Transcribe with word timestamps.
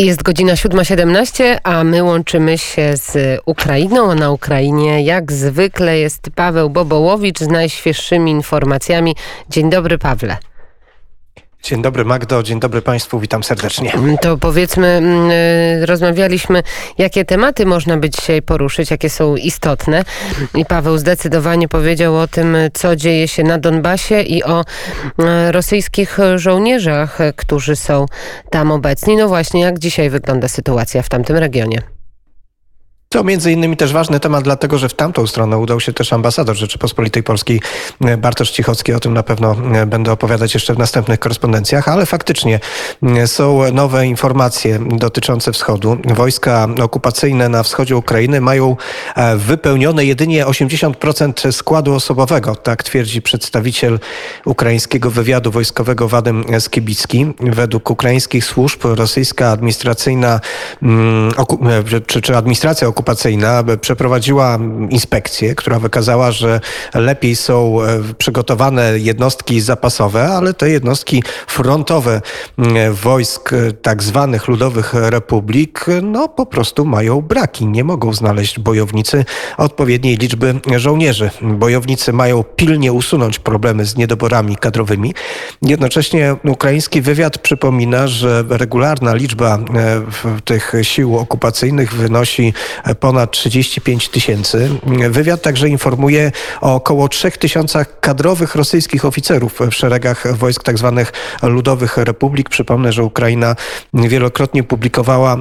Jest 0.00 0.22
godzina 0.22 0.54
7.17, 0.54 1.58
a 1.62 1.84
my 1.84 2.02
łączymy 2.02 2.58
się 2.58 2.96
z 2.96 3.40
Ukrainą, 3.46 4.10
a 4.10 4.14
na 4.14 4.30
Ukrainie 4.30 5.02
jak 5.02 5.32
zwykle 5.32 5.98
jest 5.98 6.30
Paweł 6.34 6.70
Bobołowicz 6.70 7.38
z 7.38 7.48
najświeższymi 7.48 8.30
informacjami. 8.30 9.16
Dzień 9.50 9.70
dobry 9.70 9.98
Pawle. 9.98 10.49
Dzień 11.62 11.82
dobry 11.82 12.04
Magdo, 12.04 12.42
dzień 12.42 12.60
dobry 12.60 12.82
Państwu, 12.82 13.20
witam 13.20 13.42
serdecznie. 13.42 13.92
To 14.20 14.36
powiedzmy, 14.36 14.86
mm, 14.86 15.30
y, 15.30 15.86
rozmawialiśmy, 15.86 16.62
jakie 16.98 17.24
tematy 17.24 17.66
można 17.66 17.96
by 17.96 18.10
dzisiaj 18.10 18.42
poruszyć, 18.42 18.90
jakie 18.90 19.10
są 19.10 19.36
istotne. 19.36 20.04
I 20.54 20.64
Paweł 20.64 20.98
zdecydowanie 20.98 21.68
powiedział 21.68 22.16
o 22.16 22.26
tym, 22.26 22.56
co 22.74 22.96
dzieje 22.96 23.28
się 23.28 23.42
na 23.42 23.58
Donbasie 23.58 24.22
i 24.22 24.44
o 24.44 24.60
y, 24.60 25.52
rosyjskich 25.52 26.18
żołnierzach, 26.36 27.18
którzy 27.36 27.76
są 27.76 28.06
tam 28.50 28.72
obecni. 28.72 29.16
No 29.16 29.28
właśnie, 29.28 29.60
jak 29.60 29.78
dzisiaj 29.78 30.10
wygląda 30.10 30.48
sytuacja 30.48 31.02
w 31.02 31.08
tamtym 31.08 31.36
regionie? 31.36 31.99
To 33.12 33.24
między 33.24 33.52
innymi 33.52 33.76
też 33.76 33.92
ważny 33.92 34.20
temat, 34.20 34.44
dlatego 34.44 34.78
że 34.78 34.88
w 34.88 34.94
tamtą 34.94 35.26
stronę 35.26 35.58
udał 35.58 35.80
się 35.80 35.92
też 35.92 36.12
ambasador 36.12 36.56
Rzeczypospolitej 36.56 37.22
Polskiej 37.22 37.60
e, 38.00 38.16
Bartosz 38.16 38.50
Cichocki. 38.50 38.92
O 38.92 39.00
tym 39.00 39.14
na 39.14 39.22
pewno 39.22 39.56
e, 39.74 39.86
będę 39.86 40.12
opowiadać 40.12 40.54
jeszcze 40.54 40.74
w 40.74 40.78
następnych 40.78 41.20
korespondencjach, 41.20 41.88
ale 41.88 42.06
faktycznie 42.06 42.60
e, 43.02 43.26
są 43.26 43.72
nowe 43.72 44.06
informacje 44.06 44.78
dotyczące 44.86 45.52
wschodu. 45.52 45.96
Wojska 46.04 46.68
okupacyjne 46.82 47.48
na 47.48 47.62
wschodzie 47.62 47.96
Ukrainy 47.96 48.40
mają 48.40 48.76
wypełnione 49.36 50.04
jedynie 50.04 50.46
80% 50.46 51.52
składu 51.52 51.94
osobowego. 51.94 52.56
Tak 52.56 52.82
twierdzi 52.82 53.22
przedstawiciel 53.22 53.98
ukraińskiego 54.44 55.10
wywiadu 55.10 55.50
wojskowego 55.50 56.08
Wadym 56.08 56.44
Skibicki. 56.60 57.26
Według 57.40 57.90
ukraińskich 57.90 58.44
służb 58.44 58.80
rosyjska 58.84 59.50
administracyjna 59.50 60.40
mm, 60.82 61.32
czy, 62.06 62.22
czy 62.22 62.36
administracja 62.36 62.88
okupacyjna 62.88 62.99
okupacyjna 63.00 63.64
przeprowadziła 63.80 64.58
inspekcję, 64.90 65.54
która 65.54 65.78
wykazała, 65.78 66.32
że 66.32 66.60
lepiej 66.94 67.36
są 67.36 67.82
e, 67.82 68.00
przygotowane 68.18 68.98
jednostki 68.98 69.60
zapasowe, 69.60 70.28
ale 70.28 70.54
te 70.54 70.70
jednostki 70.70 71.22
frontowe 71.46 72.20
wojsk 72.90 73.52
e, 73.52 73.72
tak 73.72 74.02
zwanych 74.02 74.48
ludowych 74.48 74.94
republik, 74.94 75.86
no 76.02 76.28
po 76.28 76.46
prostu 76.46 76.84
mają 76.84 77.20
braki. 77.20 77.66
Nie 77.66 77.84
mogą 77.84 78.12
znaleźć 78.12 78.58
bojownicy 78.58 79.24
odpowiedniej 79.56 80.16
liczby 80.16 80.54
żołnierzy. 80.76 81.30
Bojownicy 81.42 82.12
mają 82.12 82.44
pilnie 82.44 82.92
usunąć 82.92 83.38
problemy 83.38 83.84
z 83.84 83.96
niedoborami 83.96 84.56
kadrowymi. 84.56 85.14
Jednocześnie 85.62 86.36
ukraiński 86.44 87.00
wywiad 87.00 87.38
przypomina, 87.38 88.06
że 88.06 88.44
regularna 88.48 89.14
liczba 89.14 89.58
e, 89.58 89.60
tych 90.44 90.72
sił 90.82 91.18
okupacyjnych 91.18 91.92
wynosi 91.94 92.54
ponad 93.00 93.30
35 93.30 94.08
tysięcy. 94.08 94.68
Wywiad 95.10 95.42
także 95.42 95.68
informuje 95.68 96.32
o 96.60 96.74
około 96.74 97.08
3 97.08 97.30
tysiącach 97.30 98.00
kadrowych 98.00 98.54
rosyjskich 98.54 99.04
oficerów 99.04 99.58
w 99.70 99.74
szeregach 99.74 100.36
wojsk 100.36 100.64
tzw. 100.64 100.92
Tak 100.96 101.12
ludowych 101.50 101.96
republik. 101.96 102.48
Przypomnę, 102.48 102.92
że 102.92 103.04
Ukraina 103.04 103.56
wielokrotnie 103.94 104.62
publikowała 104.62 105.36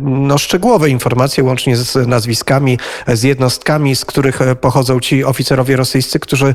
no, 0.00 0.38
szczegółowe 0.38 0.88
informacje 0.90 1.44
łącznie 1.44 1.76
z 1.76 2.08
nazwiskami, 2.08 2.78
z 3.08 3.22
jednostkami, 3.22 3.96
z 3.96 4.04
których 4.04 4.38
pochodzą 4.60 5.00
ci 5.00 5.24
oficerowie 5.24 5.76
rosyjscy, 5.76 6.20
którzy 6.20 6.54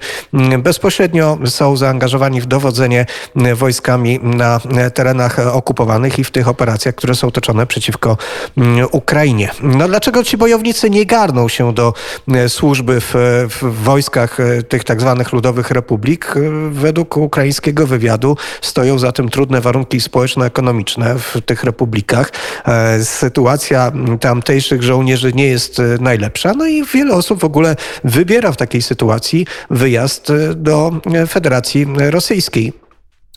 bezpośrednio 0.60 1.38
są 1.46 1.78
zaangażowani 1.78 2.42
w 2.42 2.46
dowodzenie 2.46 3.06
wojskami 3.56 4.20
na 4.24 4.60
terenach 4.94 5.40
okupowanych 5.40 6.20
i 6.20 6.24
w 6.24 6.32
tych 6.32 6.48
operacjach, 6.48 6.96
które 6.96 7.16
są 7.16 7.32
toczone 7.32 7.68
przeciwko 7.68 8.18
Ukrainie. 8.92 9.50
No 9.62 9.88
dlaczego 9.88 10.24
ci 10.28 10.38
bojownicy 10.38 10.90
nie 10.90 11.06
garną 11.06 11.48
się 11.48 11.74
do 11.74 11.94
e, 12.34 12.50
służby 12.50 13.02
w, 13.02 13.14
w 13.50 13.84
wojskach 13.84 14.40
e, 14.40 14.64
tych 14.64 14.84
tak 14.84 15.02
zwanych 15.02 15.34
ludowych 15.34 15.72
republik. 15.72 16.34
E, 16.36 16.70
według 16.72 17.18
ukraińskiego 17.18 17.88
wywiadu 17.88 18.38
stoją 18.62 19.00
za 19.00 19.12
tym 19.12 19.30
trudne 19.30 19.62
warunki 19.62 20.02
społeczno-ekonomiczne 20.02 21.16
w 21.20 21.42
tych 21.46 21.64
republikach. 21.64 22.32
Sytuacja 23.04 23.92
tamtejszych 24.20 24.84
żołnierzy 24.84 25.34
nie 25.34 25.48
jest 25.48 25.82
najlepsza. 26.00 26.54
No 26.54 26.68
i 26.68 26.86
wiele 26.86 27.16
osób 27.16 27.40
w 27.40 27.46
ogóle 27.46 27.76
wybiera 28.04 28.52
w 28.52 28.58
takiej 28.58 28.82
sytuacji 28.82 29.46
wyjazd 29.70 30.32
do 30.56 30.92
Federacji 31.28 31.88
Rosyjskiej. 31.98 32.87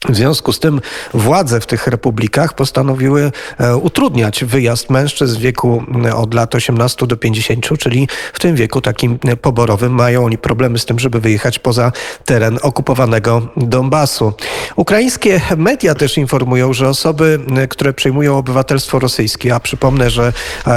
W 0.09 0.17
związku 0.17 0.53
z 0.53 0.61
tym 0.61 0.81
władze 1.15 1.61
w 1.61 1.67
tych 1.67 1.87
republikach 1.87 2.55
postanowiły 2.55 3.33
e, 3.59 3.77
utrudniać 3.77 4.45
wyjazd 4.45 4.91
mężczyzn 4.91 5.37
w 5.37 5.41
wieku 5.41 5.83
e, 6.05 6.17
od 6.17 6.35
lat 6.35 6.55
18 6.55 7.07
do 7.07 7.17
50, 7.17 7.79
czyli 7.79 8.09
w 8.33 8.41
tym 8.41 8.57
wieku 8.57 8.81
takim 8.81 9.19
e, 9.25 9.37
poborowym 9.37 9.93
mają 9.93 10.25
oni 10.25 10.39
problemy 10.39 10.79
z 10.79 10.85
tym, 10.85 10.99
żeby 10.99 11.21
wyjechać 11.21 11.59
poza 11.59 11.93
teren 12.25 12.59
okupowanego 12.63 13.49
Donbasu. 13.57 14.33
Ukraińskie 14.77 15.41
media 15.57 15.95
też 15.95 16.19
informują, 16.19 16.73
że 16.73 16.89
osoby, 16.89 17.41
które 17.71 17.93
przyjmują 17.93 18.39
obywatelstwo 18.39 18.99
rosyjskie, 18.99 19.55
a 19.55 19.61
przypomnę, 19.61 20.11
że 20.11 20.33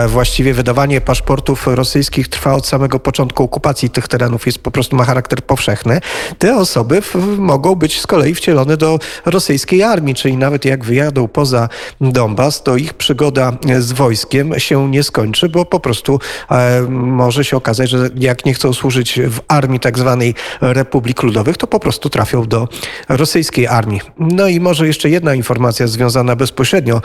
właściwie 0.07 0.53
wydawanie 0.53 1.01
paszportów 1.01 1.67
rosyjskich 1.67 2.27
trwa 2.27 2.53
od 2.53 2.67
samego 2.67 2.99
początku 2.99 3.43
okupacji 3.43 3.89
tych 3.89 4.07
terenów, 4.07 4.45
jest 4.45 4.59
po 4.59 4.71
prostu 4.71 4.95
ma 4.95 5.05
charakter 5.05 5.41
powszechny, 5.41 6.01
te 6.37 6.55
osoby 6.57 7.01
mogą 7.37 7.75
być 7.75 8.01
z 8.01 8.07
kolei 8.07 8.35
wcielone 8.35 8.77
do 8.77 8.99
rosyjskiej 9.25 9.83
armii, 9.83 10.15
czyli 10.15 10.37
nawet 10.37 10.65
jak 10.65 10.85
wyjadą 10.85 11.27
poza 11.27 11.69
Donbas, 12.01 12.63
to 12.63 12.77
ich 12.77 12.93
przygoda 12.93 13.53
z 13.79 13.91
wojskiem 13.91 14.59
się 14.59 14.89
nie 14.89 15.03
skończy, 15.03 15.49
bo 15.49 15.65
po 15.65 15.79
prostu 15.79 16.19
e, 16.51 16.81
może 16.89 17.45
się 17.45 17.57
okazać, 17.57 17.89
że 17.89 18.09
jak 18.15 18.45
nie 18.45 18.53
chcą 18.53 18.73
służyć 18.73 19.19
w 19.29 19.39
armii 19.47 19.79
tak 19.79 19.99
zwanej 19.99 20.35
Republik 20.61 21.23
Ludowych, 21.23 21.57
to 21.57 21.67
po 21.67 21.79
prostu 21.79 22.09
trafią 22.09 22.45
do 22.45 22.67
rosyjskiej 23.09 23.67
armii. 23.67 24.01
No 24.19 24.47
i 24.47 24.59
może 24.59 24.87
jeszcze 24.87 25.09
jedna 25.09 25.33
informacja 25.33 25.87
związana 25.87 26.35
bezpośrednio 26.35 27.01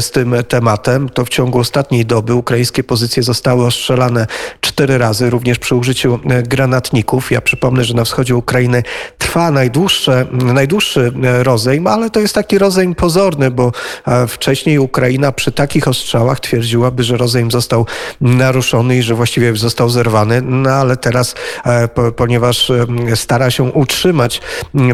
z 0.00 0.10
tym 0.10 0.34
tematem. 0.48 1.08
To 1.08 1.24
w 1.24 1.28
ciągu 1.28 1.58
ostatniej 1.58 2.06
doby 2.06 2.34
ukraińskie 2.34 2.84
pozycje 2.84 3.22
zostały 3.22 3.66
ostrzelane 3.66 4.26
cztery 4.60 4.98
razy, 4.98 5.30
również 5.30 5.58
przy 5.58 5.74
użyciu 5.74 6.18
granatników. 6.44 7.30
Ja 7.30 7.40
przypomnę, 7.40 7.84
że 7.84 7.94
na 7.94 8.04
wschodzie 8.04 8.36
Ukrainy 8.36 8.82
trwa 9.18 9.50
najdłuższe, 9.50 10.26
najdłuższy 10.32 11.12
rozejm, 11.46 11.86
ale 11.86 12.10
to 12.10 12.20
jest 12.20 12.34
taki 12.34 12.58
rozejm 12.58 12.94
pozorny, 12.94 13.50
bo 13.50 13.72
e, 14.06 14.26
wcześniej 14.26 14.78
Ukraina 14.78 15.32
przy 15.32 15.52
takich 15.52 15.88
ostrzałach 15.88 16.40
twierdziłaby, 16.40 17.04
że 17.04 17.16
rozejm 17.16 17.50
został 17.50 17.86
naruszony 18.20 18.96
i 18.96 19.02
że 19.02 19.14
właściwie 19.14 19.56
został 19.56 19.88
zerwany, 19.88 20.42
no 20.42 20.70
ale 20.70 20.96
teraz, 20.96 21.34
e, 21.64 21.88
ponieważ 22.16 22.70
e, 22.70 22.86
stara 23.16 23.50
się 23.50 23.62
utrzymać 23.62 24.40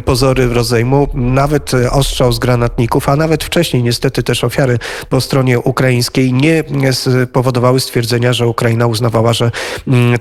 pozory 0.04 0.54
rozejmu, 0.54 1.08
nawet 1.14 1.72
ostrzał 1.90 2.32
z 2.32 2.38
granatników, 2.38 3.08
a 3.08 3.16
nawet 3.16 3.44
wcześniej 3.44 3.82
niestety 3.82 4.22
też 4.22 4.44
ofiary 4.44 4.78
po 5.08 5.20
stronie 5.20 5.60
ukraińskiej 5.60 6.32
nie 6.70 6.92
spowodowały 6.92 7.80
stwierdzenia, 7.80 8.32
że 8.32 8.46
Ukraina 8.46 8.86
uznawała, 8.86 9.32
że 9.32 9.50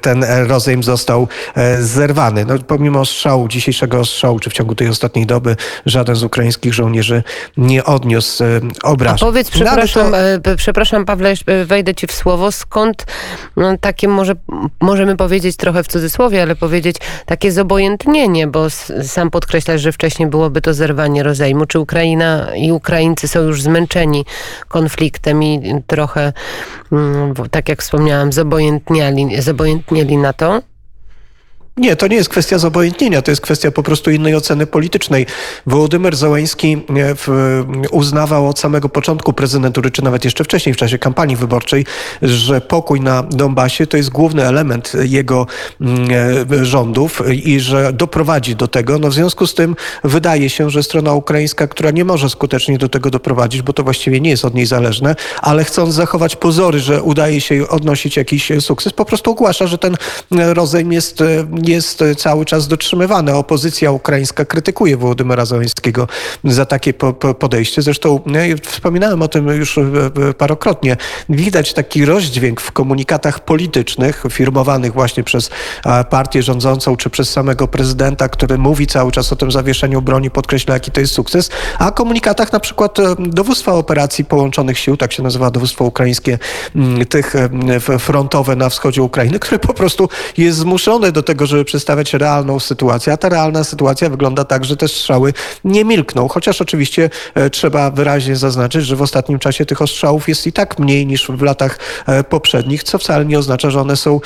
ten 0.02 0.26
rozejm 0.48 0.84
został 0.84 1.28
zerwany. 1.80 2.46
No, 2.46 2.54
pomimo 2.68 3.00
ostrzału, 3.00 3.48
dzisiejszego 3.48 4.00
ostrzału, 4.00 4.40
czy 4.40 4.50
w 4.50 4.54
ciągu 4.54 4.76
tej 4.76 4.88
ostatniej 4.88 5.26
doby, 5.26 5.56
żaden 5.86 6.16
z 6.22 6.24
ukraińskich 6.24 6.74
żołnierzy 6.74 7.24
nie 7.58 7.84
odniósł 7.84 8.44
e, 8.44 8.62
obrażeń. 8.84 9.18
A 9.22 9.26
powiedz, 9.26 9.50
przepraszam, 9.52 10.12
to... 10.12 10.52
E, 10.52 10.56
przepraszam 10.56 11.06
Pawle, 11.06 11.34
e, 11.46 11.66
wejdę 11.66 11.96
ci 11.96 12.08
w 12.08 12.12
słowo, 12.12 12.52
skąd 12.52 13.06
no, 13.56 13.78
takie 13.78 14.08
może, 14.08 14.34
możemy 14.82 15.18
powiedzieć 15.18 15.56
trochę 15.56 15.84
w 15.84 15.88
cudzysłowie, 15.88 16.42
ale 16.42 16.56
powiedzieć 16.56 16.96
takie 17.26 17.52
zobojętnienie, 17.52 18.48
bo 18.48 18.70
sam 19.04 19.32
podkreślasz, 19.32 19.82
że 19.82 19.92
wcześniej 19.92 20.30
byłoby 20.30 20.62
to 20.62 20.74
zerwanie 20.74 21.24
rozejmu. 21.24 21.66
Czy 21.66 21.80
Ukraina 21.80 22.56
i 22.56 22.72
Ukraińcy 22.72 23.28
są 23.28 23.42
już 23.42 23.62
zmęczeni 23.62 24.26
konfliktem 24.68 25.44
i 25.44 25.74
trochę, 25.88 26.34
mm, 26.92 27.34
tak 27.52 27.70
jak 27.70 27.82
wspomniałam, 27.82 28.32
zobojętniali, 28.32 29.42
zobojętnieli 29.42 30.18
na 30.18 30.34
to? 30.34 30.62
Nie, 31.78 31.96
to 31.96 32.08
nie 32.08 32.16
jest 32.16 32.30
kwestia 32.30 32.58
zobojętnienia, 32.58 33.22
to 33.22 33.32
jest 33.32 33.42
kwestia 33.42 33.72
po 33.72 33.84
prostu 33.84 34.12
innej 34.12 34.36
oceny 34.36 34.68
politycznej. 34.68 35.26
Wołodymyr 35.66 36.16
Załański 36.16 36.74
e, 36.74 36.80
uznawał 37.92 38.50
od 38.50 38.60
samego 38.60 38.90
początku 38.90 39.34
prezydentury, 39.34 39.92
czy 39.92 40.04
nawet 40.04 40.26
jeszcze 40.26 40.44
wcześniej 40.44 40.74
w 40.74 40.78
czasie 40.78 40.98
kampanii 40.98 41.36
wyborczej, 41.36 41.86
że 42.22 42.62
pokój 42.62 43.02
na 43.02 43.24
Donbasie 43.24 43.88
to 43.88 43.98
jest 43.98 44.10
główny 44.10 44.48
element 44.48 44.94
jego 45.04 45.48
mm, 45.82 46.08
e, 46.62 46.66
rządów 46.66 47.22
i 47.44 47.60
że 47.60 47.94
doprowadzi 47.94 48.56
do 48.56 48.68
tego. 48.68 49.00
No 49.00 49.10
w 49.10 49.14
związku 49.14 49.48
z 49.48 49.54
tym 49.54 49.76
wydaje 50.04 50.50
się, 50.50 50.70
że 50.70 50.84
strona 50.84 51.14
ukraińska, 51.14 51.68
która 51.68 51.92
nie 51.92 52.06
może 52.06 52.30
skutecznie 52.30 52.78
do 52.78 52.90
tego 52.90 53.10
doprowadzić, 53.10 53.62
bo 53.62 53.74
to 53.74 53.84
właściwie 53.84 54.22
nie 54.22 54.30
jest 54.30 54.46
od 54.46 54.54
niej 54.54 54.66
zależne, 54.66 55.16
ale 55.42 55.64
chcąc 55.64 55.94
zachować 55.94 56.36
pozory, 56.36 56.80
że 56.80 57.04
udaje 57.04 57.42
się 57.42 57.68
odnosić 57.68 58.18
jakiś 58.18 58.52
sukces, 58.60 58.94
po 58.94 59.06
prostu 59.06 59.32
ogłasza, 59.32 59.68
że 59.68 59.78
ten 59.78 59.98
rozejm 60.32 60.92
jest 60.92 61.24
nie 61.62 61.71
jest 61.72 62.04
cały 62.18 62.46
czas 62.46 62.68
dotrzymywane. 62.68 63.36
Opozycja 63.36 63.92
ukraińska 63.92 64.46
krytykuje 64.46 64.98
Wołodymyra 64.98 65.46
Załęskiego 65.46 66.08
za 66.44 66.66
takie 66.66 66.94
podejście. 67.40 67.82
Zresztą 67.82 68.20
wspominałem 68.64 69.22
o 69.22 69.28
tym 69.28 69.48
już 69.48 69.80
parokrotnie. 70.38 70.98
Widać 71.30 71.74
taki 71.74 72.06
rozdźwięk 72.06 72.62
w 72.62 72.72
komunikatach 72.72 73.40
politycznych 73.40 74.24
firmowanych 74.30 74.94
właśnie 74.94 75.24
przez 75.24 75.50
partię 76.10 76.44
rządzącą 76.44 76.98
czy 76.98 77.10
przez 77.10 77.30
samego 77.30 77.68
prezydenta, 77.68 78.30
który 78.30 78.58
mówi 78.58 78.88
cały 78.88 79.12
czas 79.12 79.34
o 79.34 79.36
tym 79.36 79.52
zawieszeniu 79.52 80.02
broni, 80.02 80.30
podkreśla 80.30 80.74
jaki 80.74 80.92
to 80.92 81.00
jest 81.00 81.14
sukces, 81.14 81.50
a 81.80 81.92
komunikatach 81.92 82.54
na 82.54 82.60
przykład 82.60 82.98
dowództwa 83.20 83.74
operacji 83.74 84.26
połączonych 84.26 84.80
sił, 84.80 84.98
tak 84.98 85.14
się 85.14 85.24
nazywa 85.24 85.52
dowództwo 85.52 85.86
ukraińskie, 85.86 86.40
tych 87.10 87.34
frontowe 88.00 88.56
na 88.56 88.70
wschodzie 88.70 89.02
Ukrainy, 89.04 89.40
które 89.40 89.60
po 89.60 89.74
prostu 89.74 90.10
jest 90.38 90.58
zmuszone 90.58 91.12
do 91.12 91.24
tego, 91.24 91.46
żeby 91.52 91.66
przedstawiać 91.66 92.14
realną 92.14 92.60
sytuację, 92.60 93.14
a 93.14 93.18
ta 93.18 93.30
realna 93.30 93.64
sytuacja 93.64 94.10
wygląda 94.10 94.44
tak, 94.44 94.66
że 94.66 94.78
te 94.78 94.88
strzały 94.88 95.34
nie 95.64 95.86
milkną, 95.86 96.28
chociaż 96.28 96.62
oczywiście 96.62 97.10
e, 97.36 97.50
trzeba 97.50 97.92
wyraźnie 97.92 98.36
zaznaczyć, 98.36 98.86
że 98.86 98.96
w 98.96 99.02
ostatnim 99.02 99.40
czasie 99.40 99.66
tych 99.66 99.82
ostrzałów 99.82 100.30
jest 100.30 100.48
i 100.48 100.54
tak 100.54 100.80
mniej 100.80 101.06
niż 101.06 101.28
w 101.28 101.42
latach 101.42 101.80
e, 102.08 102.24
poprzednich, 102.24 102.84
co 102.84 102.98
wcale 102.98 103.26
nie 103.26 103.40
oznacza, 103.40 103.70
że 103.70 103.82
one 103.82 103.96
są 103.96 104.20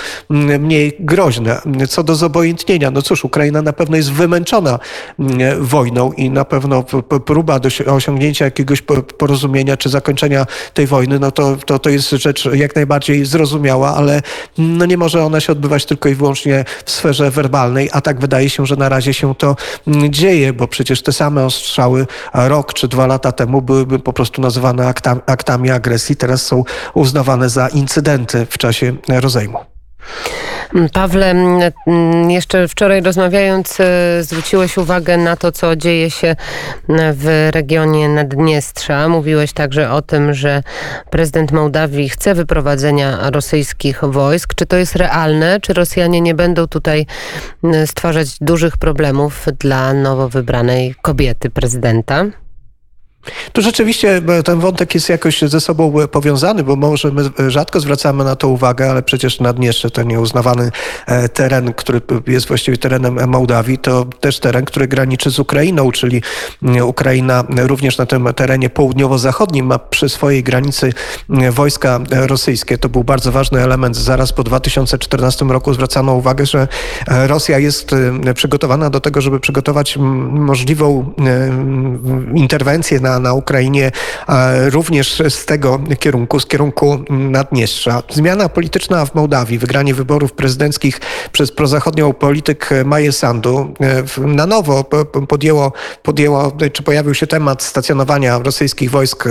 mniej 0.59 0.95
groźne. 0.99 1.61
Co 1.89 2.03
do 2.03 2.15
zobojętnienia, 2.15 2.91
no 2.91 3.01
cóż, 3.01 3.25
Ukraina 3.25 3.61
na 3.61 3.73
pewno 3.73 3.97
jest 3.97 4.11
wymęczona 4.11 4.79
mm, 5.19 5.65
wojną 5.65 6.11
i 6.11 6.29
na 6.29 6.45
pewno 6.45 6.83
próba 7.25 7.59
osiągnięcia 7.85 8.45
jakiegoś 8.45 8.81
porozumienia 9.17 9.77
czy 9.77 9.89
zakończenia 9.89 10.45
tej 10.73 10.87
wojny, 10.87 11.19
no 11.19 11.31
to, 11.31 11.57
to, 11.65 11.79
to 11.79 11.89
jest 11.89 12.09
rzecz 12.09 12.49
jak 12.53 12.75
najbardziej 12.75 13.25
zrozumiała, 13.25 13.95
ale 13.95 14.21
no 14.57 14.85
nie 14.85 14.97
może 14.97 15.23
ona 15.23 15.39
się 15.39 15.51
odbywać 15.51 15.85
tylko 15.85 16.09
i 16.09 16.15
wyłącznie 16.15 16.65
w 16.85 16.91
sferze 16.91 17.14
werbalnej, 17.31 17.89
a 17.93 18.01
tak 18.01 18.19
wydaje 18.19 18.49
się, 18.49 18.65
że 18.65 18.75
na 18.75 18.89
razie 18.89 19.13
się 19.13 19.35
to 19.35 19.55
mm, 19.87 20.13
dzieje, 20.13 20.53
bo 20.53 20.67
przecież 20.67 21.01
te 21.01 21.13
same 21.13 21.45
ostrzały 21.45 22.07
rok 22.33 22.73
czy 22.73 22.87
dwa 22.87 23.07
lata 23.07 23.31
temu 23.31 23.61
byłyby 23.61 23.99
po 23.99 24.13
prostu 24.13 24.41
nazywane 24.41 24.87
aktami, 24.87 25.21
aktami 25.25 25.71
agresji, 25.71 26.15
teraz 26.15 26.41
są 26.41 26.63
uznawane 26.93 27.49
za 27.49 27.67
incydenty 27.67 28.47
w 28.49 28.57
czasie 28.57 28.95
rozejmu. 29.09 29.59
Pawle, 30.93 31.35
jeszcze 32.29 32.67
wczoraj 32.67 33.01
rozmawiając, 33.01 33.79
e, 33.79 34.23
zwróciłeś 34.23 34.77
uwagę 34.77 35.17
na 35.17 35.35
to, 35.35 35.51
co 35.51 35.75
dzieje 35.75 36.11
się 36.11 36.35
w 37.13 37.49
regionie 37.51 38.09
Naddniestrza. 38.09 39.09
Mówiłeś 39.09 39.53
także 39.53 39.91
o 39.91 40.01
tym, 40.01 40.33
że 40.33 40.63
prezydent 41.09 41.51
Mołdawii 41.51 42.09
chce 42.09 42.35
wyprowadzenia 42.35 43.29
rosyjskich 43.29 44.03
wojsk. 44.03 44.53
Czy 44.53 44.65
to 44.65 44.77
jest 44.77 44.95
realne? 44.95 45.59
Czy 45.61 45.73
Rosjanie 45.73 46.21
nie 46.21 46.33
będą 46.33 46.67
tutaj 46.67 47.05
stwarzać 47.85 48.27
dużych 48.41 48.77
problemów 48.77 49.45
dla 49.59 49.93
nowo 49.93 50.29
wybranej 50.29 50.95
kobiety 51.01 51.49
prezydenta? 51.49 52.25
Tu 53.53 53.61
rzeczywiście 53.61 54.21
ten 54.45 54.59
wątek 54.59 54.95
jest 54.95 55.09
jakoś 55.09 55.41
ze 55.41 55.61
sobą 55.61 56.01
e, 56.01 56.07
powiązany, 56.07 56.63
bo 56.63 56.75
może 56.75 57.11
my 57.11 57.21
e, 57.39 57.51
rzadko 57.51 57.79
zwracamy 57.79 58.23
na 58.23 58.35
to 58.35 58.47
uwagę, 58.47 58.89
ale 58.91 59.03
przecież 59.03 59.39
Naddniestrze, 59.39 59.91
ten 59.91 60.07
nieuznawany 60.07 60.71
e, 61.05 61.29
teren, 61.29 61.73
który 61.73 62.01
jest 62.27 62.47
właściwie 62.47 62.77
terenem 62.77 63.29
Mołdawii, 63.29 63.77
to 63.77 64.05
też 64.19 64.39
teren, 64.39 64.65
który 64.65 64.87
graniczy 64.87 65.31
z 65.31 65.39
Ukrainą, 65.39 65.91
czyli 65.91 66.21
Ukraina 66.83 67.43
również 67.57 67.97
na 67.97 68.05
tym 68.05 68.33
terenie 68.35 68.69
południowo-zachodnim 68.69 69.65
ma 69.65 69.79
przy 69.79 70.09
swojej 70.09 70.43
granicy 70.43 70.93
wojska 71.51 71.99
rosyjskie. 72.11 72.77
To 72.77 72.89
był 72.89 73.03
bardzo 73.03 73.31
ważny 73.31 73.61
element. 73.61 73.95
Zaraz 73.97 74.33
po 74.33 74.43
2014 74.43 75.45
roku 75.45 75.73
zwracano 75.73 76.13
uwagę, 76.13 76.45
że 76.45 76.67
Rosja 77.07 77.59
jest 77.59 77.95
przygotowana 78.35 78.89
do 78.89 78.99
tego, 78.99 79.21
żeby 79.21 79.39
przygotować 79.39 79.97
możliwą 80.31 81.13
interwencję 82.35 82.99
na 82.99 83.14
na, 83.19 83.33
Ukrainie 83.33 83.91
również 84.69 85.21
z 85.29 85.45
tego 85.45 85.79
kierunku, 85.99 86.39
z 86.39 86.45
kierunku 86.45 86.99
Naddniestrza. 87.09 88.03
Zmiana 88.09 88.49
polityczna 88.49 89.05
w 89.05 89.15
Mołdawii, 89.15 89.57
wygranie 89.57 89.93
wyborów 89.93 90.33
prezydenckich 90.33 90.99
przez 91.31 91.51
prozachodnią 91.51 92.13
polityk 92.13 92.69
Maję 92.85 93.11
Sandu 93.11 93.73
e, 93.81 94.27
na 94.27 94.45
nowo 94.45 94.83
podjęło, 95.27 95.71
podjęło, 96.03 96.51
czy 96.73 96.83
pojawił 96.83 97.13
się 97.13 97.27
temat 97.27 97.63
stacjonowania 97.63 98.39
rosyjskich 98.39 98.91
wojsk 98.91 99.27
e, 99.27 99.29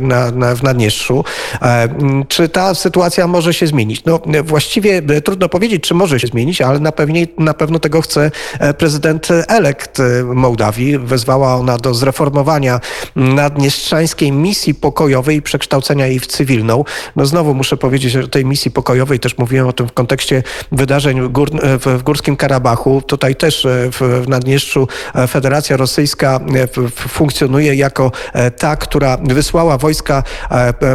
na, 0.00 0.30
na, 0.30 0.54
w 0.54 0.62
Naddniestrzu. 0.62 1.24
E, 1.62 1.88
czy 2.28 2.48
ta 2.48 2.74
sytuacja 2.74 3.26
może 3.26 3.54
się 3.54 3.66
zmienić? 3.66 4.04
No 4.04 4.20
właściwie 4.44 5.02
trudno 5.02 5.48
powiedzieć, 5.48 5.82
czy 5.82 5.94
może 5.94 6.20
się 6.20 6.26
zmienić, 6.26 6.60
ale 6.60 6.80
na, 6.80 6.92
pewnie, 6.92 7.26
na 7.38 7.54
pewno 7.54 7.78
tego 7.78 8.00
chce 8.00 8.30
prezydent 8.78 9.28
elekt 9.48 9.98
Mołdawii. 10.34 10.98
Wezwała 10.98 11.54
ona 11.54 11.76
do 11.76 11.94
zreformowania 11.94 12.80
naddniestrzańskiej 13.16 14.32
misji 14.32 14.74
pokojowej 14.74 15.36
i 15.36 15.42
przekształcenia 15.42 16.06
jej 16.06 16.20
w 16.20 16.26
cywilną. 16.26 16.84
No 17.16 17.26
znowu 17.26 17.54
muszę 17.54 17.76
powiedzieć 17.76 18.12
że 18.12 18.28
tej 18.28 18.44
misji 18.44 18.70
pokojowej, 18.70 19.20
też 19.20 19.38
mówiłem 19.38 19.68
o 19.68 19.72
tym 19.72 19.88
w 19.88 19.92
kontekście 19.92 20.42
wydarzeń 20.72 21.28
gór, 21.28 21.50
w 21.62 22.02
Górskim 22.02 22.36
Karabachu. 22.36 23.02
Tutaj 23.06 23.36
też 23.36 23.64
e, 23.64 23.90
w, 23.92 24.22
w 24.24 24.28
Naddniestrzu 24.28 24.88
e, 25.14 25.26
Federacja 25.26 25.76
Rosyjska 25.76 26.40
e, 26.54 26.88
funkcjonuje 27.08 27.74
jako 27.74 28.12
ta, 28.58 28.76
która 28.76 29.16
wysłała 29.16 29.78
wojska 29.78 30.22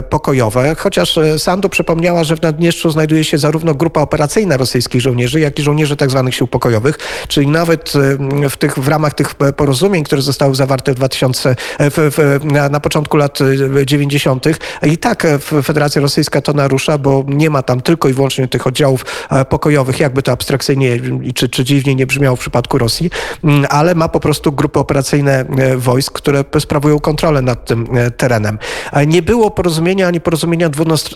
pokojowe, 0.09 0.75
chociaż 0.75 1.19
Sandu 1.37 1.69
przypomniała, 1.69 2.23
że 2.23 2.35
w 2.35 2.41
Naddniestrzu 2.41 2.89
znajduje 2.89 3.23
się 3.23 3.37
zarówno 3.37 3.75
grupa 3.75 4.01
operacyjna 4.01 4.57
rosyjskich 4.57 5.01
żołnierzy, 5.01 5.39
jak 5.39 5.59
i 5.59 5.63
żołnierzy 5.63 5.95
tzw. 5.95 6.23
Tak 6.25 6.33
sił 6.33 6.47
pokojowych, 6.47 6.97
czyli 7.27 7.47
nawet 7.47 7.93
w, 8.49 8.57
tych, 8.57 8.79
w 8.79 8.87
ramach 8.87 9.13
tych 9.13 9.35
porozumień, 9.35 10.03
które 10.03 10.21
zostały 10.21 10.55
zawarte 10.55 10.91
w 10.91 10.95
2000, 10.95 11.55
w, 11.79 12.08
w, 12.11 12.39
na, 12.43 12.69
na, 12.69 12.79
początku 12.79 13.17
lat 13.17 13.39
90. 13.85 14.47
Y, 14.47 14.53
I 14.83 14.97
tak 14.97 15.25
e, 15.25 15.39
Federacja 15.39 16.01
Rosyjska 16.01 16.41
to 16.41 16.53
narusza, 16.53 16.97
bo 16.97 17.23
nie 17.27 17.49
ma 17.49 17.63
tam 17.63 17.81
tylko 17.81 18.09
i 18.09 18.13
wyłącznie 18.13 18.47
tych 18.47 18.67
oddziałów 18.67 19.05
e, 19.29 19.45
pokojowych, 19.45 19.99
jakby 19.99 20.23
to 20.23 20.31
abstrakcyjnie 20.31 20.99
czy, 21.35 21.49
czy 21.49 21.63
dziwnie 21.63 21.95
nie 21.95 22.07
brzmiało 22.07 22.35
w 22.35 22.39
przypadku 22.39 22.77
Rosji, 22.77 23.09
mm, 23.43 23.65
ale 23.69 23.95
ma 23.95 24.07
po 24.07 24.19
prostu 24.19 24.51
grupy 24.51 24.79
operacyjne 24.79 25.39
e, 25.39 25.77
wojsk, 25.77 26.13
które 26.13 26.43
sprawują 26.59 26.99
kontrolę 26.99 27.41
nad 27.41 27.65
tym 27.65 27.87
terenem. 28.17 28.59
Nie 29.07 29.21
było 29.21 29.51
porozumienia 29.51 30.07
ani 30.07 30.21
porozumienia 30.21 30.69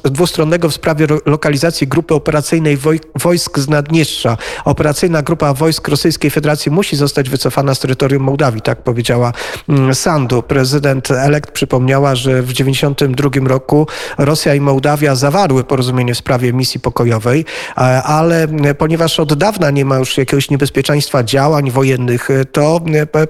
dwustronnego 0.03 0.69
w 0.69 0.73
sprawie 0.73 1.07
lokalizacji 1.25 1.87
grupy 1.87 2.13
operacyjnej 2.13 2.77
wojsk 3.15 3.59
z 3.59 3.69
Naddniestrza. 3.69 4.37
Operacyjna 4.65 5.21
grupa 5.21 5.53
wojsk 5.53 5.87
Rosyjskiej 5.87 6.31
Federacji 6.31 6.71
musi 6.71 6.95
zostać 6.95 7.29
wycofana 7.29 7.75
z 7.75 7.79
terytorium 7.79 8.23
Mołdawii, 8.23 8.61
tak 8.61 8.83
powiedziała 8.83 9.33
mm, 9.69 9.95
Sandu. 9.95 10.41
Prezydent 10.41 10.72
prezydent 10.73 11.11
elekt 11.11 11.51
przypomniała, 11.51 12.15
że 12.15 12.41
w 12.41 12.47
1992 12.47 13.47
roku 13.47 13.87
Rosja 14.17 14.55
i 14.55 14.59
Mołdawia 14.59 15.15
zawarły 15.15 15.63
porozumienie 15.63 16.13
w 16.13 16.17
sprawie 16.17 16.53
misji 16.53 16.79
pokojowej, 16.79 17.45
ale 18.03 18.47
ponieważ 18.77 19.19
od 19.19 19.33
dawna 19.33 19.71
nie 19.71 19.85
ma 19.85 19.97
już 19.97 20.17
jakiegoś 20.17 20.49
niebezpieczeństwa 20.49 21.23
działań 21.23 21.71
wojennych, 21.71 22.29
to 22.51 22.81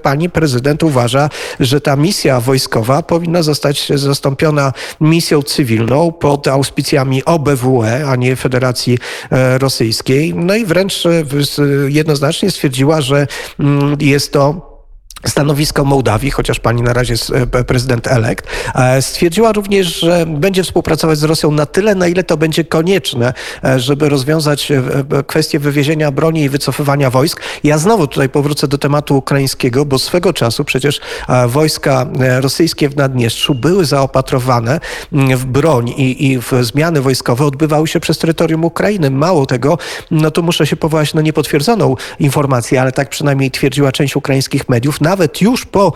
pani 0.02 0.30
prezydent 0.30 0.82
uważa, 0.82 1.30
że 1.60 1.80
ta 1.80 1.96
misja 1.96 2.40
wojskowa 2.40 3.02
powinna 3.02 3.42
zostać 3.42 3.88
zastąpiona 3.94 4.72
misją 5.00 5.42
cywilną 5.42 6.12
pod 6.12 6.48
auspicjami 6.48 7.24
OBWE, 7.24 8.06
a 8.08 8.16
nie 8.16 8.36
Federacji 8.36 8.98
e, 9.30 9.58
Rosyjskiej. 9.58 10.34
No 10.34 10.54
i 10.54 10.64
wręcz 10.64 11.06
e, 11.06 11.10
jednoznacznie 11.88 12.50
stwierdziła, 12.50 13.00
że 13.00 13.26
mm, 13.58 13.96
jest 14.00 14.32
to 14.32 14.73
stanowisko 15.26 15.84
Mołdawii, 15.84 16.30
chociaż 16.30 16.60
pani 16.60 16.82
na 16.82 16.92
razie 16.92 17.12
jest 17.12 17.32
e, 17.52 17.64
prezydent 17.64 18.06
elekt, 18.06 18.46
e, 18.74 19.02
stwierdziła 19.02 19.52
również, 19.52 20.00
że 20.00 20.26
będzie 20.26 20.62
współpracować 20.62 21.18
z 21.18 21.24
Rosją 21.24 21.50
na 21.50 21.66
tyle, 21.66 21.94
na 21.94 22.08
ile 22.08 22.24
to 22.24 22.36
będzie 22.36 22.64
konieczne, 22.64 23.32
e, 23.64 23.80
żeby 23.80 24.08
rozwiązać 24.08 24.72
kwestię 25.26 25.58
wywiezienia 25.58 26.10
broni 26.10 26.42
i 26.42 26.48
wycofywania 26.48 27.10
wojsk. 27.10 27.40
Ja 27.64 27.78
znowu 27.78 28.06
tutaj 28.06 28.28
powrócę 28.28 28.68
do 28.68 28.78
tematu 28.78 29.16
ukraińskiego, 29.16 29.84
bo 29.84 29.98
swego 29.98 30.32
czasu 30.32 30.64
przecież 30.64 31.00
wojska 31.46 32.06
rosyjskie 32.40 32.88
w 32.88 32.96
Naddniestrzu 32.96 33.54
były 33.54 33.84
zaopatrowane 33.84 34.80
w 35.12 35.44
broń 35.44 35.88
i, 35.88 36.32
i 36.32 36.38
w 36.38 36.52
zmiany 36.60 37.00
wojskowe 37.00 37.44
odbywały 37.44 37.88
się 37.88 38.00
przez 38.00 38.18
terytorium 38.18 38.64
Ukrainy. 38.64 39.10
Mało 39.10 39.46
tego, 39.46 39.78
no 40.10 40.30
to 40.30 40.42
muszę 40.42 40.66
się 40.66 40.76
powołać 40.76 41.14
na 41.14 41.22
niepotwierdzoną 41.22 41.96
informację, 42.18 42.80
ale 42.80 42.92
tak 42.92 43.10
przynajmniej 43.10 43.50
twierdziła 43.50 43.92
część 43.92 44.16
ukraińskich 44.16 44.68
mediów, 44.68 45.00
na 45.00 45.13
nawet 45.14 45.40
już 45.40 45.66
po 45.66 45.92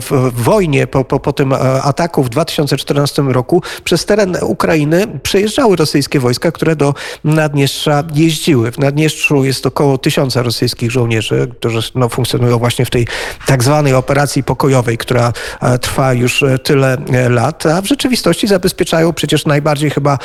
w 0.00 0.30
wojnie, 0.34 0.86
po, 0.86 1.04
po, 1.04 1.20
po 1.20 1.32
tym 1.32 1.52
ataku 1.82 2.24
w 2.24 2.28
2014 2.28 3.22
roku 3.22 3.62
przez 3.84 4.04
teren 4.06 4.36
Ukrainy 4.42 5.06
przejeżdżały 5.22 5.76
rosyjskie 5.76 6.20
wojska, 6.20 6.52
które 6.52 6.76
do 6.76 6.94
Naddniestrza 7.24 8.04
jeździły. 8.14 8.72
W 8.72 8.78
Naddniestrzu 8.78 9.44
jest 9.44 9.66
około 9.66 9.98
tysiąca 9.98 10.42
rosyjskich 10.42 10.90
żołnierzy, 10.90 11.48
którzy 11.58 11.80
no, 11.94 12.08
funkcjonują 12.08 12.58
właśnie 12.58 12.84
w 12.84 12.90
tej 12.90 13.06
tak 13.46 13.64
zwanej 13.64 13.94
operacji 13.94 14.44
pokojowej, 14.44 14.98
która 14.98 15.32
trwa 15.80 16.12
już 16.12 16.44
tyle 16.64 16.96
lat, 17.28 17.66
a 17.66 17.82
w 17.82 17.86
rzeczywistości 17.86 18.46
zabezpieczają 18.46 19.12
przecież 19.12 19.46
najbardziej 19.46 19.90
chyba 19.90 20.18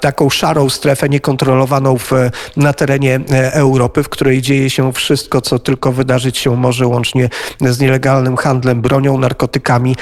taką 0.00 0.30
szarą 0.30 0.70
strefę 0.70 1.08
niekontrolowaną 1.08 1.98
w, 1.98 2.12
na 2.56 2.72
terenie 2.72 3.20
e, 3.30 3.52
Europy, 3.52 4.02
w 4.02 4.08
której 4.08 4.42
dzieje 4.42 4.70
się 4.70 4.92
wszystko, 4.92 5.40
co 5.40 5.58
tylko 5.58 5.92
wydarzyć 5.92 6.38
się 6.38 6.56
może 6.56 6.86
łącznie 6.86 7.28
z 7.60 7.80
nielegalnym 7.80 8.36
handlem 8.36 8.80
bronią, 8.80 9.18
narkotykami, 9.18 9.96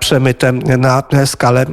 przemytem 0.00 0.58
na 0.78 1.02
skalę 1.26 1.66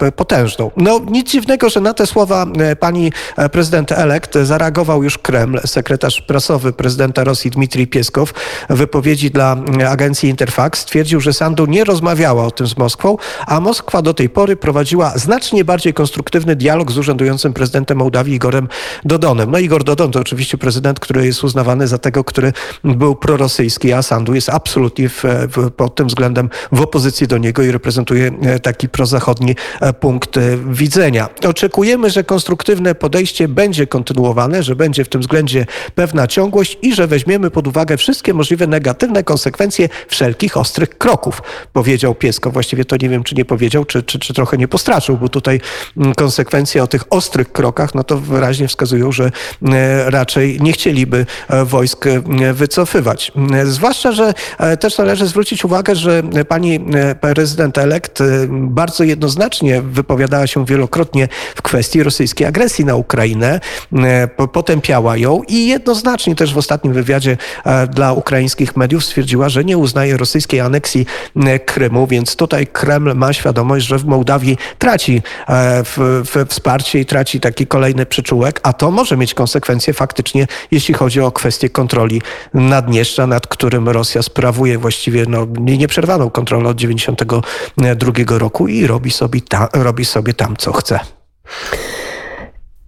e, 0.00 0.12
potężną. 0.12 0.70
No 0.76 1.00
nic 1.10 1.30
dziwnego, 1.30 1.70
że 1.70 1.80
na 1.80 1.94
te 1.94 2.06
słowa 2.06 2.46
e, 2.58 2.76
pani 2.76 3.12
prezydent 3.52 3.92
elekt 3.92 4.34
zareagował 4.42 5.02
już 5.02 5.18
Kreml. 5.18 5.60
Sekretarz 5.66 6.20
prasowy 6.20 6.72
prezydenta 6.72 7.24
Rosji 7.24 7.50
Dmitrij 7.50 7.86
Pieskow 7.86 8.34
w 8.70 8.84
wypowiedzi 8.84 9.30
dla 9.30 9.56
agencji 9.88 10.28
Interfax 10.28 10.80
stwierdził, 10.80 11.20
że 11.20 11.32
Sandu 11.32 11.66
nie 11.66 11.84
rozmawiała 11.84 12.46
o 12.46 12.50
tym 12.50 12.66
z 12.66 12.76
Moskwą, 12.76 13.16
a 13.46 13.60
Moskwa 13.60 14.02
do 14.02 14.14
tej 14.14 14.28
pory 14.28 14.56
prowadziła 14.56 15.12
znacznie 15.16 15.64
bardziej 15.64 15.94
konstruktywny 15.94 16.56
dialog 16.56 16.90
z 16.90 16.98
urzędującym 16.98 17.52
prezydentem 17.52 17.98
Mołdawii 17.98 18.34
Igorem 18.34 18.68
Dodonem. 19.04 19.50
No 19.50 19.58
Igor 19.58 19.84
Dodon 19.84 20.12
to 20.12 20.20
oczywiście 20.20 20.58
prezydent, 20.58 21.00
który 21.00 21.26
jest 21.26 21.44
uznawany 21.44 21.88
za 21.88 21.98
tego, 21.98 22.24
który 22.24 22.52
był 22.84 23.16
prorosyjski, 23.16 23.92
a 23.92 24.02
Sandu 24.02 24.34
jest 24.34 24.48
absolutnie 24.48 24.63
w, 25.08 25.22
w, 25.56 25.70
pod 25.70 25.94
tym 25.94 26.06
względem 26.06 26.50
w 26.72 26.80
opozycji 26.80 27.26
do 27.26 27.38
niego 27.38 27.62
i 27.62 27.70
reprezentuje 27.70 28.30
e, 28.42 28.58
taki 28.58 28.88
prozachodni 28.88 29.56
e, 29.80 29.92
punkt 29.92 30.36
e, 30.36 30.40
widzenia. 30.70 31.28
Oczekujemy, 31.48 32.10
że 32.10 32.24
konstruktywne 32.24 32.94
podejście 32.94 33.48
będzie 33.48 33.86
kontynuowane, 33.86 34.62
że 34.62 34.76
będzie 34.76 35.04
w 35.04 35.08
tym 35.08 35.20
względzie 35.20 35.66
pewna 35.94 36.26
ciągłość 36.26 36.78
i 36.82 36.94
że 36.94 37.06
weźmiemy 37.06 37.50
pod 37.50 37.66
uwagę 37.66 37.96
wszystkie 37.96 38.34
możliwe 38.34 38.66
negatywne 38.66 39.24
konsekwencje 39.24 39.88
wszelkich 40.08 40.56
ostrych 40.56 40.98
kroków, 40.98 41.42
powiedział 41.72 42.14
Piesko. 42.14 42.50
Właściwie 42.50 42.84
to 42.84 42.96
nie 43.02 43.08
wiem, 43.08 43.24
czy 43.24 43.34
nie 43.34 43.44
powiedział, 43.44 43.84
czy, 43.84 44.02
czy, 44.02 44.18
czy 44.18 44.34
trochę 44.34 44.56
nie 44.56 44.68
postraszył, 44.68 45.16
bo 45.16 45.28
tutaj 45.28 45.60
mm, 45.96 46.14
konsekwencje 46.14 46.82
o 46.82 46.86
tych 46.86 47.04
ostrych 47.10 47.52
krokach, 47.52 47.94
no 47.94 48.04
to 48.04 48.18
wyraźnie 48.18 48.68
wskazują, 48.68 49.12
że 49.12 49.30
raczej 50.06 50.60
nie 50.60 50.72
chcieliby 50.72 51.26
wojsk 51.64 52.04
wycofywać. 52.52 53.32
Zwłaszcza, 53.64 54.12
że 54.12 54.34
też 54.80 54.98
należy 54.98 55.26
zwrócić 55.26 55.64
uwagę, 55.64 55.94
że 55.94 56.22
pani 56.48 56.80
prezydent 57.20 57.78
elekt 57.78 58.18
bardzo 58.50 59.04
jednoznacznie 59.04 59.82
wypowiadała 59.82 60.46
się 60.46 60.66
wielokrotnie 60.66 61.28
w 61.54 61.62
kwestii 61.62 62.02
rosyjskiej 62.02 62.46
agresji 62.46 62.84
na 62.84 62.96
Ukrainę, 62.96 63.60
potępiała 64.52 65.16
ją 65.16 65.42
i 65.48 65.66
jednoznacznie 65.66 66.34
też 66.34 66.54
w 66.54 66.58
ostatnim 66.58 66.92
wywiadzie 66.92 67.36
dla 67.90 68.12
ukraińskich 68.12 68.76
mediów 68.76 69.04
stwierdziła, 69.04 69.48
że 69.48 69.64
nie 69.64 69.78
uznaje 69.78 70.16
rosyjskiej 70.16 70.60
aneksji 70.60 71.06
Krymu, 71.66 72.06
więc 72.06 72.36
tutaj 72.36 72.66
Kreml 72.66 73.14
ma 73.14 73.32
świadomość, 73.32 73.86
że 73.86 73.98
w 73.98 74.04
Mołdawii 74.04 74.56
traci 74.78 75.22
w, 75.84 76.22
w 76.24 76.48
wsparcie 76.48 77.00
i 77.00 77.06
traci 77.06 77.40
taki 77.40 77.66
kolejny 77.66 78.06
przyczółek, 78.06 78.60
a 78.62 78.72
to 78.72 78.90
może 78.90 79.16
mieć 79.16 79.34
konsekwencje 79.34 79.94
faktycznie, 79.94 80.46
jeśli 80.70 80.94
chodzi 80.94 81.20
o 81.20 81.32
kwestię 81.32 81.70
kontroli 81.70 82.22
Naddniestrza, 82.54 83.26
nad 83.26 83.46
którym 83.46 83.88
Rosja 83.88 84.22
sprawuje 84.22 84.33
właściwie 84.78 85.24
no, 85.28 85.46
nieprzerwaną 85.60 86.30
kontrolę 86.30 86.68
od 86.68 86.76
1992 86.76 88.38
roku 88.38 88.68
i 88.68 88.86
robi 88.86 89.10
sobie, 89.10 89.40
ta, 89.40 89.68
robi 89.72 90.04
sobie 90.04 90.34
tam, 90.34 90.56
co 90.56 90.72
chce. 90.72 91.00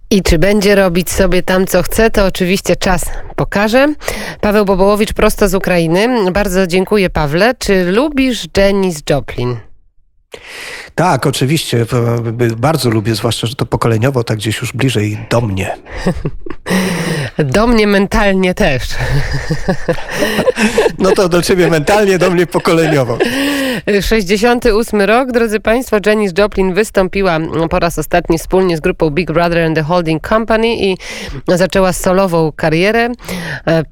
I 0.09 0.23
czy 0.23 0.39
będzie 0.39 0.75
robić 0.75 1.11
sobie 1.11 1.43
tam, 1.43 1.67
co 1.67 1.83
chce, 1.83 2.09
to 2.11 2.25
oczywiście 2.25 2.75
czas 2.75 3.05
pokaże. 3.35 3.93
Paweł 4.41 4.65
Bobołowicz 4.65 5.13
prosto 5.13 5.47
z 5.49 5.55
Ukrainy. 5.55 6.31
Bardzo 6.31 6.67
dziękuję, 6.67 7.09
Pawle. 7.09 7.53
Czy 7.59 7.91
lubisz 7.91 8.47
Janis 8.57 9.01
Joplin? 9.09 9.57
Tak, 10.97 11.27
oczywiście. 11.27 11.85
Bardzo 12.57 12.89
lubię, 12.89 13.15
zwłaszcza, 13.15 13.47
że 13.47 13.55
to 13.55 13.65
pokoleniowo, 13.65 14.23
tak 14.23 14.37
gdzieś 14.37 14.61
już 14.61 14.73
bliżej 14.73 15.17
do 15.29 15.41
mnie. 15.41 15.75
Do 17.37 17.67
mnie 17.67 17.87
mentalnie 17.87 18.53
też. 18.53 18.83
No 20.99 21.11
to 21.11 21.29
do 21.29 21.41
ciebie 21.41 21.67
mentalnie, 21.67 22.17
do 22.17 22.31
mnie 22.31 22.47
pokoleniowo. 22.47 23.17
68 24.01 25.01
rok, 25.01 25.31
drodzy 25.31 25.59
Państwo, 25.59 25.97
Janis 26.05 26.31
Joplin 26.37 26.73
wystąpiła 26.73 27.39
po 27.69 27.79
raz 27.79 27.99
ostatni 27.99 28.37
wspólnie 28.37 28.77
z 28.77 28.79
grupą 28.79 29.09
Big 29.09 29.31
Brother 29.31 29.59
and 29.59 29.75
the 29.75 29.83
Holding 29.83 30.27
Company 30.27 30.75
i 30.75 30.97
zaczęła 31.47 31.93
solową 31.93 32.51
karierę. 32.51 33.09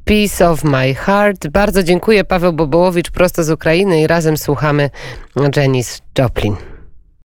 Peace 0.06 0.50
of 0.50 0.64
my 0.64 0.94
heart. 0.96 1.48
Bardzo 1.48 1.84
dziękuję 1.84 2.24
Paweł 2.24 2.54
Bobołowicz 2.54 3.12
prosto 3.12 3.44
z 3.44 3.50
Ukrainy 3.50 4.02
i 4.02 4.08
razem 4.08 4.38
słuchamy 4.38 4.90
Janis 5.56 6.02
Joplin. 6.20 6.56